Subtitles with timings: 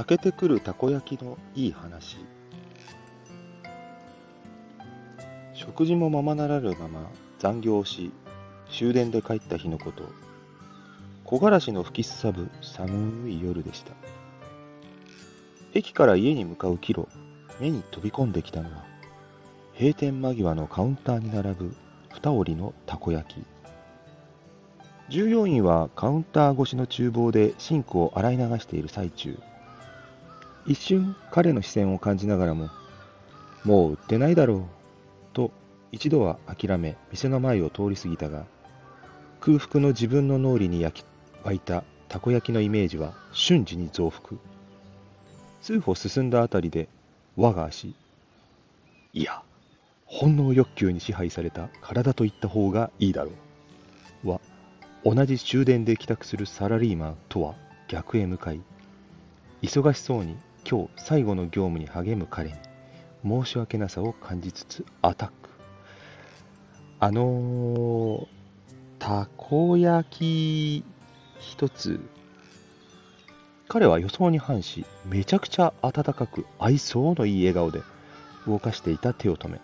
[0.00, 2.16] 泣けてくるたこ焼きのいい話。
[5.52, 8.10] 食事もままならぬまま残業をし
[8.70, 10.04] 終電で帰った日のこと。
[11.24, 13.92] 木枯らしの吹きすさぶ寒い夜でした。
[15.74, 17.06] 駅から家に向かう帰路
[17.60, 18.86] 目に飛び込んできたのは
[19.78, 21.76] 閉店間際のカウンターに並ぶ
[22.08, 23.44] 二折りのたこ焼き。
[25.10, 29.38] 従業員はカウンター越しの厨房でシンクを洗い流している最中
[30.66, 32.70] 一瞬彼の視線を感じながらも
[33.64, 34.64] もう売ってないだろう
[35.32, 35.50] と
[35.92, 38.46] 一度は諦め店の前を通り過ぎたが
[39.40, 41.06] 空腹の自分の脳裏に焼き
[41.44, 44.36] 湧いたたこ焼きのイメージは瞬時に増幅。
[45.62, 46.88] 数歩進んだあたりで
[47.36, 47.94] 我が足
[49.12, 49.42] いや
[50.06, 53.30] 本能欲求に支配された体と言った方がいいだろ
[54.24, 54.40] うは
[55.04, 57.54] 同じ終電で帰宅するサラリーマンとは
[57.88, 58.60] 逆へ向かい
[59.62, 60.36] 忙しそうに
[60.70, 62.54] 今日最後の業務に励む彼に
[63.24, 65.34] 申し訳なさを感じつつアタック。
[67.00, 68.26] あのー、
[69.00, 70.84] たこ焼き
[71.40, 71.98] 一つ
[73.66, 77.82] 彼は予想に反しめちゃくちゃ温かく愛想のいい笑顔で
[78.46, 79.60] 動かしていた手を止め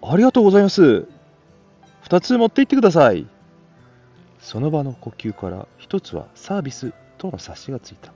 [0.00, 1.06] ありがとうございます。
[2.00, 3.26] 二つ持って行ってください。
[4.38, 8.14] その場の呼吸から一つはサービスとの察しがついた。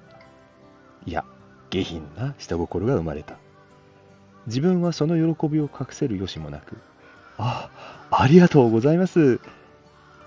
[1.05, 1.27] いや
[1.75, 3.37] 下品な下心が生まれた。
[4.47, 6.77] 自分はその喜びを隠せる由もなく
[7.39, 7.71] あ
[8.11, 9.41] ありがとうございます。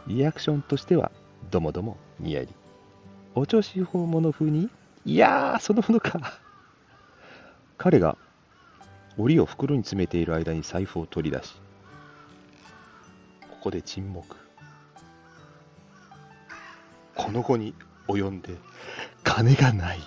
[0.07, 1.11] リアクションとしては
[1.51, 2.49] どもどもにやり
[3.35, 4.69] お調子訪問風に
[5.05, 6.39] いやーそのものか。
[7.77, 8.17] 彼が
[9.17, 11.55] 檻を袋に詰めている間に財布を取り出し
[13.49, 14.35] ここで沈黙。
[17.15, 17.73] この後に
[18.07, 18.55] 及んで
[19.23, 19.99] 金がない。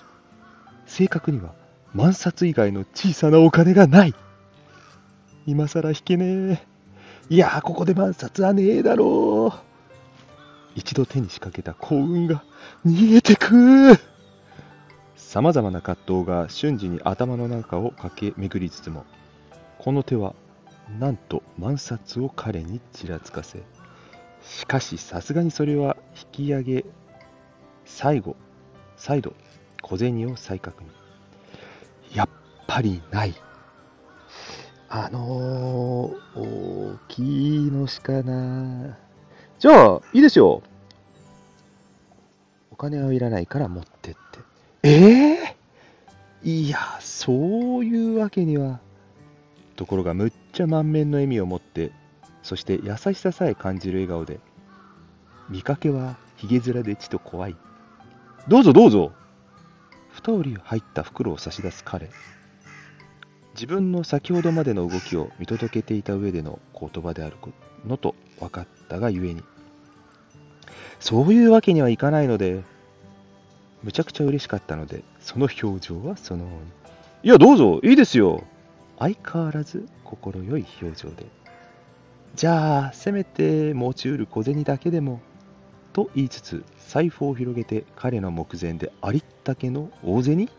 [0.91, 1.53] 正確には
[1.93, 4.13] 万札以外の小さなお金がない。
[5.47, 6.59] 今さら引けね
[7.29, 7.33] え。
[7.33, 9.59] いやここで万札はねえだろう。
[10.75, 12.43] 一度手に仕掛けた幸運が
[12.85, 13.97] 逃げてく。
[15.15, 19.05] さまざまな葛藤が瞬時に頭の中を駆け巡りつつも
[19.79, 20.35] この手は
[20.99, 23.63] なんと万札を彼にちらつかせ
[24.43, 26.85] しかしさすがにそれは引き上げ
[27.85, 28.35] 最後
[28.97, 29.33] 再度
[29.81, 30.87] 小銭を再確認。
[32.15, 32.29] やっ
[32.67, 33.33] ぱりない。
[34.89, 38.97] あのー、大きいのしかな。
[39.59, 40.61] じゃあいいですよ。
[42.71, 44.19] お金はいらないから持ってって。
[44.83, 48.79] ええー、いやそういうわけには。
[49.77, 51.91] ところがむっちゃ満面の笑みを持って
[52.43, 54.39] そして優しささえ感じる笑顔で。
[55.49, 57.55] 見かけはひげ面でちと怖い。
[58.47, 59.11] どうぞどうぞ
[60.11, 62.09] 二折入った袋を差し出す彼。
[63.53, 67.37] 自分の先ほどまでの動きを見届けていた上での言葉である
[67.85, 69.43] のと分かったがゆえに。
[70.99, 72.63] そういうわけにはいかないので
[73.83, 76.47] むちゃくちゃ嬉しかったのでその表情はその
[77.23, 78.43] いやどうぞいいですよ。
[78.99, 81.25] 相変わらず快い表情で。
[82.35, 85.19] じゃあせめて持ちうる小銭だけでも
[85.93, 90.49] と言いつつ財布を広げて彼の目前でありったけの大銭？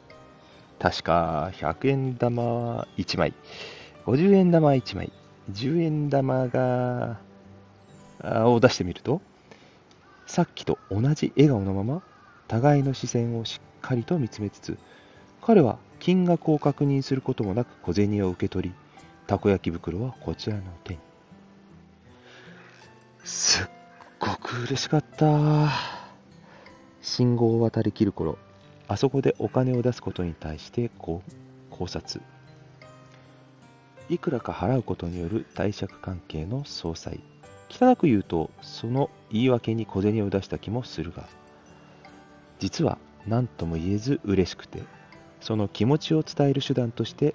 [0.78, 3.34] 確か100円玉1枚。
[4.06, 5.12] 50円玉1枚。
[5.53, 7.19] 10円玉が
[8.48, 9.20] を出してみると
[10.26, 12.03] さっきと同じ笑顔のまま
[12.47, 14.78] 互いの視線をしっかりと見つめつつ
[15.41, 18.75] 彼は金額を確認することもなく小銭を受け取り
[19.26, 21.00] たこ焼き袋はこちらの手に。
[23.25, 23.69] すっ
[24.53, 25.71] ごく嬉しかった。
[27.01, 28.39] 信号を渡りきる頃
[28.87, 31.33] あそこでお金を出すことに対してこう
[31.71, 32.23] 考察。
[34.09, 37.21] いくらか払うことによる貸借関係の総裁
[37.71, 41.26] 汚く言うとその言い訳に小銭を出した気もするが
[42.59, 44.82] 実は何とも言えず嬉しくて
[45.41, 47.35] その気持ちを伝える手段として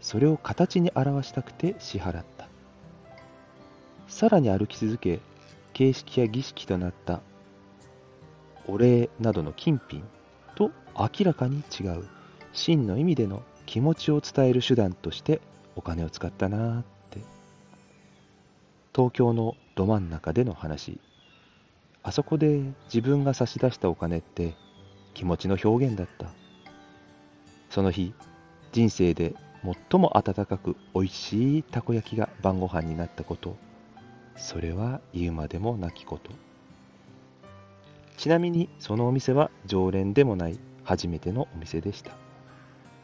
[0.00, 2.48] それを形に表したくて支払った。
[4.08, 5.20] さらに歩き続け
[5.72, 7.20] 形式や儀式となった。
[8.66, 10.02] お礼などの金品
[10.54, 12.06] と明らかに違う。
[12.52, 15.40] 真の意味での気持ちを伝える手段として
[15.74, 17.18] お金を使ったなって。
[18.94, 21.00] 東京のど真ん中での話。
[22.02, 24.54] あそこで自分が差し出したお金って
[25.14, 26.26] 気持ちの表現だった。
[27.70, 28.12] その日
[28.72, 29.34] 人生で
[29.90, 33.56] 最も温かく美味しいたこ焼きが晩ご飯になったこと。
[34.36, 36.30] それは言うまでもなきこと。
[38.16, 42.12] ちなみにそのお店は常連でもない初めてのお店でした。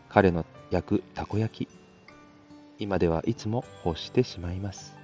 [0.08, 1.68] 彼の焼くたこ焼き
[2.78, 4.96] 今ではいつも欲してしまいます。